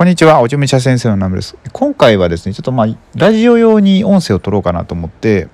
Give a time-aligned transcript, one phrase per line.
[0.00, 1.58] こんにちは、おじめちゃ先生のナムです。
[1.72, 5.48] 今回はですね、ちょっとまあ、ラジオ用に音声を取ろうかなと思って、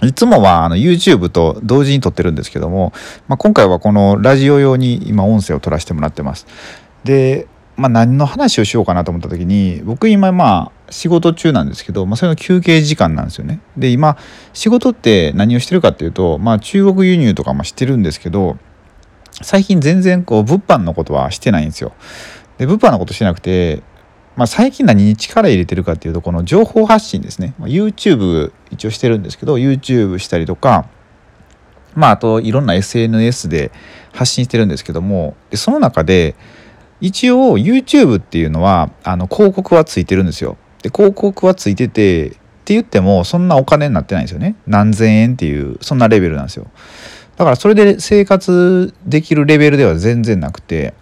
[0.00, 2.92] いつもはあの YouTube と同時に撮ってるんですけども、
[3.26, 6.46] まあ、今回はこのラジオ用に今音声を取らせてもらってます。
[7.02, 13.58] で、まあ、何の話をしようかなと思った時に、僕今まあ、仕事中なんですけど、まあ、それの休憩時間なんですよね。
[13.76, 14.18] で、今、
[14.52, 18.56] 仕事って何をしてるかっていうと、まあ、中国輸入とかもしてるんですけど、
[19.42, 21.92] 最近全然こう物販のことはしてないんですよ。
[22.58, 23.82] で物販のことしてなくて、
[24.36, 30.88] まあ、最近何に力入れてるかっていうとこの情報発信ですね、ま、YouTube 一応してるんですけど YouTube したりとか
[31.94, 33.72] まああといろんな SNS で
[34.12, 36.36] 発信してるんですけどもでその中で
[37.00, 40.56] 一応 YouTube っていうのはあの広告はついてるんですよ。
[40.82, 42.30] で広告はついててっ
[42.68, 44.56] て言ってもそんなお金になってないんですよね。
[44.66, 46.66] 何千円っていうそんなレベルなんですよ。
[47.36, 50.92] だからそれで生活できるレベルでは全然なくて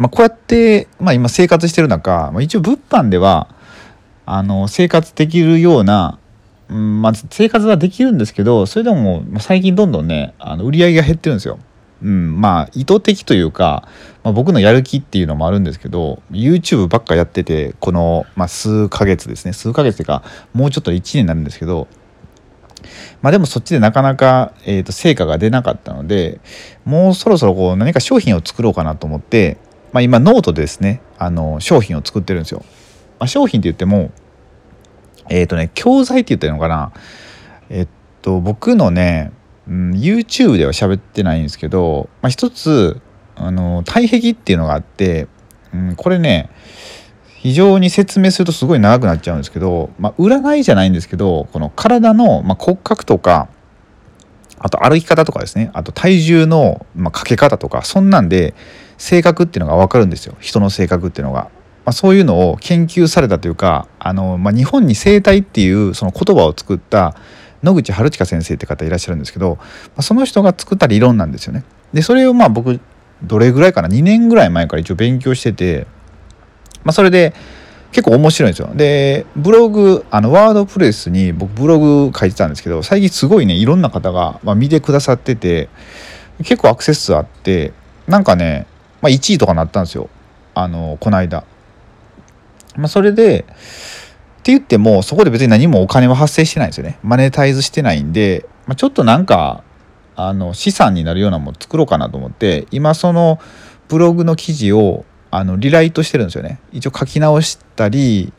[0.00, 3.54] まあ、こうやって、まあ、今生活してる中、まあ、一応物販では
[4.24, 6.18] あの生活できるような、
[6.70, 11.58] うんまあ、生活はできるんですけどそれでも最近どんどんねあの売り上げが減ってるんですよ。
[12.02, 13.86] うん、まあ意図的というか、
[14.22, 20.22] まあ、僕のやる気っていうのもあるんですけど YouTube ばっかやっててこの、まあ、数ヶ月ですね数ヶ月というか
[20.54, 21.88] もうちょっと1年になるんですけど
[23.20, 26.40] まあでもそっちでなかなか、えー、と成果が出なかったので
[26.86, 29.58] もうそろそろこう何か商品を作ろうかなと思って
[29.92, 32.64] まあ、今ノートでですねあの商品を作ってるんですよ。
[33.18, 34.10] まあ、商品って言っても
[35.28, 36.92] えっ、ー、とね教材って言ってるのかな
[37.68, 37.88] えっ
[38.22, 39.32] と僕のね、
[39.68, 43.00] うん、YouTube では喋ってないんですけど、まあ、一つ
[43.36, 45.28] あの体壁っていうのがあって、
[45.72, 46.50] うん、これね
[47.40, 53.48] 非常に説明するとすごい長くなっちゃうんですけど、まあ、占いじゃないんですけどこの体の、ま骨格とか
[54.58, 58.54] あと歩き方とかですねあと体重の、まかけ方とかそんなんで
[59.00, 61.50] 性格っていうのが分かるんですよ人の性格っていうのが。
[61.82, 67.16] まあ、そういうのを研究されたというかあの、まあ、日本に生態っていうその言葉を作った
[67.62, 69.66] 野口春近先生って方いらっしゃるんですけど、ま
[69.96, 71.64] あ、その人が作った理論なんですよね。
[71.94, 72.78] でそれをまあ僕
[73.22, 75.86] どれぐらいかな？2年ぐらい前から一応勉強してて、
[76.84, 77.32] まあ、それで
[77.92, 78.70] 結構面白いんですよ。
[78.74, 85.70] でブログあのワードプレスに僕ブログ書いてたんですけど最近すごいねいろんな方が、ま、見てくださってて
[86.38, 87.72] 結構アクセス数あって
[88.06, 88.66] なんかね
[89.02, 90.08] まあ、1位とかなったんですよ。
[90.54, 91.44] あのこの間。
[92.76, 96.98] まあ、それでって言ってもそこで別に何もお金は発生してないんですよね。
[97.02, 99.62] マネタイズしてないんで、まあ、ちょっとなんか
[100.16, 103.38] あの資産になるようなもの作ろうかなと思って今その
[103.88, 106.60] ブログの記事をあのリライトしてるんですよね。
[106.72, 108.32] 一応書き直したり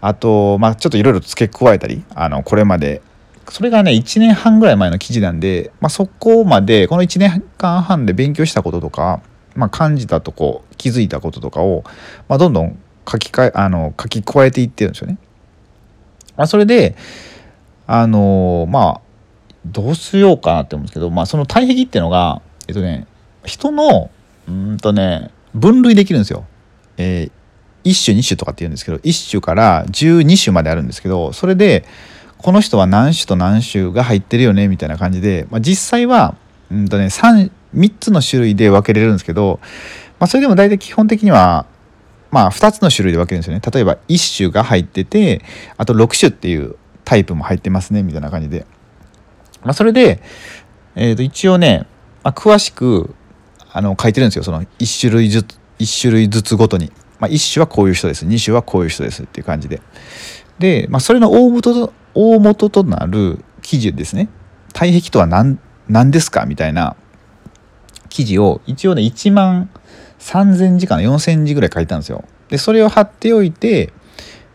[0.00, 3.02] あと、まあ、ちょっといろいろ付け加えたりあのこれまで。
[3.48, 9.22] それがね1年半ぐらい前の記事なんで、まあ、そこまでこの1年間半で勉強したこととか
[9.54, 11.84] まあ、感じたとこ気づいたこととかを、
[12.28, 12.78] まあ、どんどん
[13.10, 15.18] 書き換えあの書き加えていってるんですよね。
[16.36, 16.96] まあ、それで
[17.86, 19.00] あのまあ
[19.66, 23.06] どうしようかなって思うんですけど、まあ、その体壁っていうのがえっとね
[23.44, 24.10] 人の
[24.48, 26.44] うんとね分類できるんですよ。
[26.96, 31.84] えー、1種2種とかって言うんですけど1種から12種まであるんですけどそれで
[32.36, 36.36] この人は何種と何種が入ってるよねみたいな感じで、まあ、実際は
[36.70, 39.60] うんとね3 3つの種類で分けれるんですけど、
[40.18, 41.66] まあ、それでも大体基本的には
[42.30, 43.60] まあ2つの種類で分けるんですよね。
[43.72, 45.42] 例えば1種が入ってて
[45.76, 48.66] あと6種っていうタイプも入ってますねみたいな感じで、
[49.62, 50.22] まあ、それで、
[50.94, 51.86] えー、と一応ね、
[52.22, 53.14] まあ、詳しく
[53.72, 54.44] あの書いてるんですよ。
[54.44, 58.26] その1種類ずつ1種類ずつごとに、まあ、1種はこういう人です。
[58.26, 59.80] 2種はこういう人ですっていう感じで。
[60.58, 64.28] で、まあ、それの大元と大元となる記事ですね
[64.72, 66.44] 体壁とは何何ですか？
[66.46, 66.96] みたいな
[68.10, 69.70] 記事を一応ね1万
[70.18, 72.24] 3000字かな4000字ぐらい書いたんですよ。
[72.50, 73.92] でそれを貼っておいて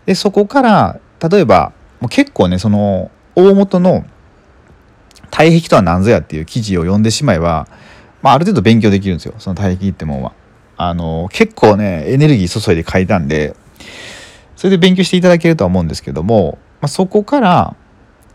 [0.06, 4.06] でそこから例えばもう結構ねその大元の
[5.32, 7.68] 体壁とは何ぞやっていう記事を読んでしまえば、
[8.22, 10.34] まあ、ある程度勉強できるんですよその体壁ってもんは。
[10.78, 13.56] あの結構ねエネルギー注いで書いたんで
[14.58, 17.75] それで勉強していただけるとは思うんですけども、まあ、そこから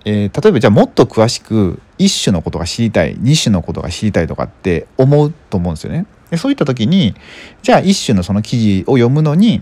[0.04, 6.06] えー、例えばじゃあもっと詳しく1種のことが知りたい2種のことが知りたいとかって思うと思うんですよね。
[6.30, 7.14] でそういった時に
[7.62, 9.60] じゃあ1種のその記事を読むのに、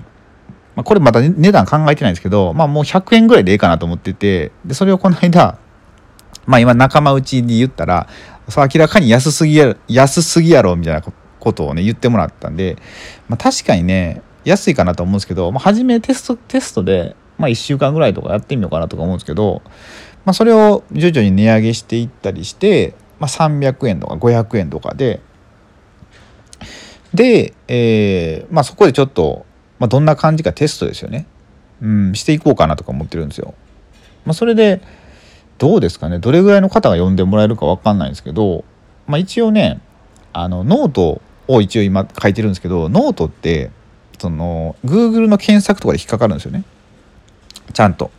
[0.77, 5.59] まあ、これまた値段考えてないんですけど、まあ、もう100円ぐらいでいいかなと思っててでそれをこの間、
[6.47, 8.07] まあ、今仲間内に言ったら
[8.57, 12.77] 明らかに安すぎや安すぎやろみたいなことをね言ってもらったんで、
[13.29, 19.63] まあ、確かにね安いかなと思うんですけど、まあ、初めテストテストで、まあ、1週間ぐらいとかやってみようかなとか思うんですけど
[20.25, 25.21] まあ、それを徐々に値上げしていったりして、まあ、300円とか500円とかで
[27.15, 29.47] で、えーまあ、そこでちょっと
[29.79, 31.27] まあ、どんな感じかテストですよね、
[31.81, 33.55] うん、していこうかなとか思ってるんですよ。
[34.25, 34.81] まあ、それで
[35.59, 38.65] どうですかねどれぐらいの方が読んでもらえるか分かんないんですけど、
[39.07, 39.81] まあ、一応ね
[40.33, 43.71] あのノートを一応今書いてるんですけどノートって
[44.19, 46.65] その Google の検索とかで引っかかるんですよね
[47.73, 48.11] ちゃんと。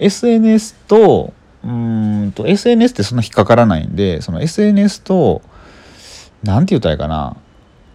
[0.00, 1.32] SNS と
[1.62, 5.42] うんと SNS ってそんな引っかからないんでその SNS と
[6.42, 7.36] 何て言ったらいいかな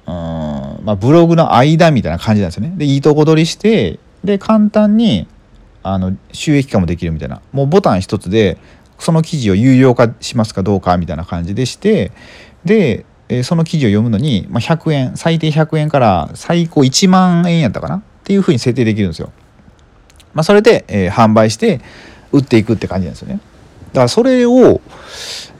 [0.07, 2.73] うんまあブログの間みたいな感じなんですよね。
[2.77, 5.27] でいいとこ取りしてで簡単に
[5.81, 8.57] あの収益化もできるみたいなもうボタン一つで
[8.99, 12.11] その記事を有料化しますかどうかみたいな感じでして
[12.63, 19.31] でえその記事を読むのに、まあ、100円最低100円から最高1万円やったかなっていうふうに設定できるんですよ。
[20.35, 21.81] まあ、それで、えー、販売して
[22.31, 23.39] 売っていくって感じなんですよね。
[23.87, 24.81] だからそれを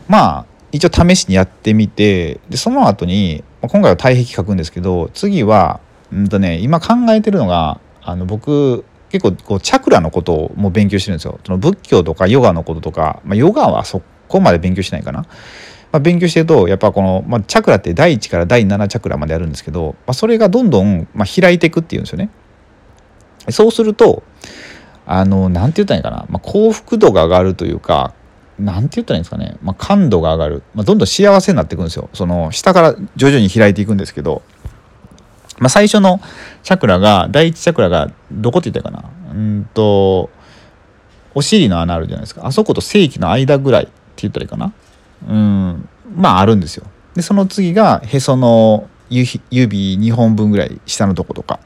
[0.07, 5.80] まあ一応試しにやってみてでその後にまあ今回は対比書くんですけど次は
[6.12, 11.39] うんとね今考えてるのがあの僕結構こうチャクラのことをもう勉強してるんですよ。
[11.45, 15.21] その仏教とかヨガのこととか、まあ、ヨガはそこまで勉強しないかな。
[15.94, 22.30] まあ、勉強してるとやっぱこの、まあ、チャクラって第1から第7チャクラまであるんですけど、まあ、それがどんどん、ま開いていくっていうんですよね。
[23.50, 24.24] そうすると
[25.06, 28.13] あの何て言ったらいいかな、まあ幸福度が上がるというか
[28.57, 32.09] 何て言ったらいいんですかね、まあ感度が上がる、まあどんどん幸せになっていくんですよ。
[32.13, 34.42] その下から徐々に開いていくんですけど、
[35.59, 36.21] まあ最初の
[36.63, 39.09] チャクラが第1チャクラがどこって言ったかな。
[39.31, 40.30] うんと
[41.33, 42.47] お尻の穴あるじゃないですか。
[42.47, 44.74] あそこと正規の間ぐらいって言ったらいいかな。
[45.27, 45.89] うん。
[46.15, 46.86] まああるんですよ。
[47.13, 51.59] でその次がへその指2本分ぐらい下のとことか。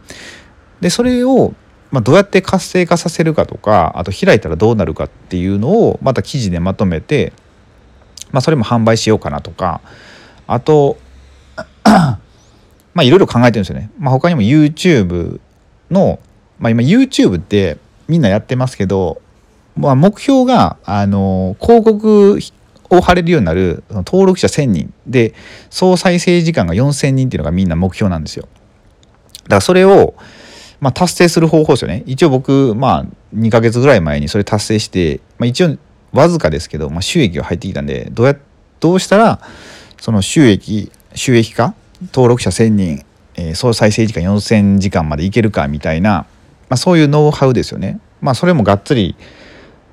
[0.81, 1.54] でそれを、
[1.92, 7.34] まあ、どうやって活性化させるかとかあと開いたらどうなるかっていうのをまた記事でまとめて、
[8.32, 9.82] まあ、それも販売しようかなとか
[10.46, 10.98] あと
[11.84, 12.22] ま
[12.98, 13.90] あいろいろ考えてるんですよね。
[13.98, 15.40] まあ、他にも YouTube
[15.92, 16.20] の、
[16.60, 17.78] まあ、今 YouTube って
[18.08, 19.22] みんなやってますけど、
[19.76, 22.40] まあ、目標があの広告
[22.90, 25.34] を貼れるようになる登録者1000人で
[25.70, 28.48] 総再生時間が4000人っていうのがみんな目標なんですよ。
[29.44, 30.16] だからそれを、
[30.81, 32.04] まあ、達成する方法ですよね。
[32.06, 33.06] 一応僕、まあ、
[33.36, 35.78] 2ヶ月ぐらい前にそれ達成して、まあ、一応
[36.14, 38.36] わずかですけど、まあ、収益が入ってきたんでどうや
[38.80, 39.42] どうしたら
[40.00, 41.74] その収益収益化？
[42.14, 43.06] 登録者1000人、
[43.36, 46.26] えー、総再生時間4000時間までいけるかみたいな、
[46.70, 48.00] まあ、そういうノウハウですよね。
[48.22, 49.16] まあ、それもがっつり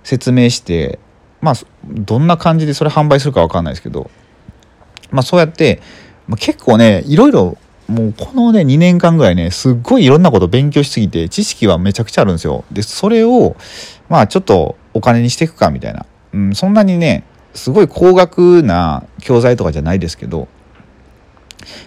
[0.05, 1.01] 説明して
[1.41, 1.55] まあ
[1.85, 4.11] どんな感じでそれ販売するか分かんないですけど、
[5.11, 5.83] まあ、そうやって、
[6.29, 12.65] まあ、結構ねいろいろもうこのね2年間ぐらいねすっごいいろんなこと勉強しすぎて知識はめちゃくちゃあるんですよ。
[12.73, 13.57] でそれを
[14.09, 17.25] まあちょっとお金にしていくかみたいな、うん、そんなにね
[17.55, 20.49] すごい高額な教材とかじゃないですけど、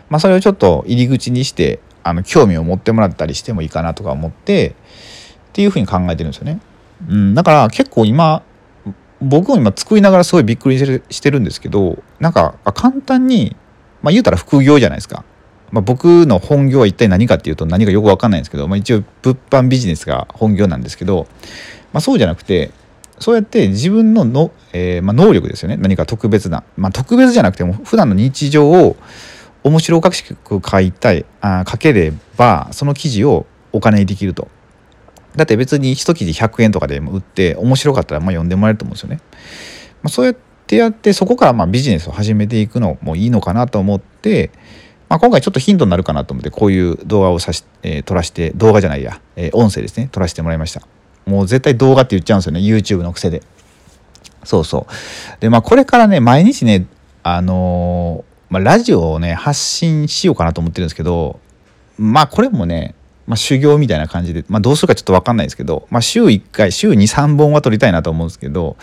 [0.10, 6.60] まあ、それをちょっと入り口にしてあの興味を持ってもらったりしてもいいかなとか思ってっていうふうに考えてるんですよね。
[7.08, 8.44] うん、だから結構今
[9.22, 13.56] 僕も今作りながらすごいびっくりしてるんですけどなんか簡単に
[14.02, 15.24] まあ言うたら副業じゃないですか。
[15.72, 21.28] まあ、僕の本業は一体何かっていうと何かよく分かんないんですけど、まあ、一応物販ビジネスが本業なんですけど、
[21.94, 22.72] まあ、そうじゃなくて
[23.20, 25.76] そうやって自分のの、えー、まあ、能力ですよね。
[25.76, 28.96] 何か特別な、まあ、特別じゃなくても普段の日常を
[29.64, 34.48] 面白おかしく書いたいあ書ければその記事をお金にできると。
[35.36, 39.20] だって別に一記事100円とかでも売って面白かったらまあ読んでもらえると思うんですよね。
[40.02, 44.52] まあ、そうやってやってそこからまあビジネスを始めていくのもいいのかなと思って、
[45.10, 50.82] まあ、今回ちょっとヒントになるかなと思ってこういう動画をさし、えー、撮らして動画じゃないや、えー、音声ですね撮らせてもらいました。
[51.26, 53.42] もう絶対動画って言っちゃうんですよね YouTube の癖で。
[54.44, 55.42] そうそう。
[55.42, 56.86] でまあこれからね毎日ね
[57.24, 61.40] あのー、まあ、ラジオをね発信しようかなと思ってるんですけど
[61.98, 62.96] まあこれもね
[63.30, 68.76] まあ、修行みたいな感じで、まあ、どうするかちょっと分かんないですけど、まあ、週1回週23本は撮りたいなと思うんですけど、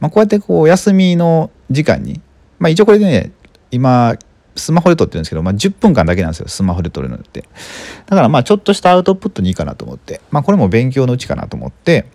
[0.00, 2.20] まあ、こうやってこう休みの時間に、
[2.58, 3.30] まあ、一応これでね
[3.70, 4.16] 今
[4.56, 7.44] スマホで撮ってるんですけど、まあ、10分間だけなんですよスマホで撮るのって
[8.06, 12.06] だからまあちょっとしたアウトプットにいいかなと思って、まあ、これも勉強のうちかなと思って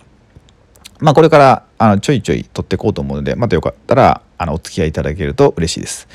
[0.99, 6.07] まあこれからあのちょいちょい撮っていこうと思うのでまたよかったらあのお付き合いいただけると嬉しいです。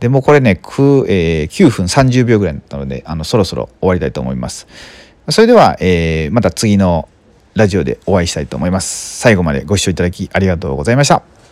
[0.00, 4.66] でもこれね 9,、えー、9分30秒ぐらいだったのであのそろそろ終わりたいと思います。
[5.30, 7.08] それでは、えー、また次の
[7.54, 9.18] ラジオでお会いしたいと思います。
[9.18, 11.45] 最後までご視聴いただきありがとうございました。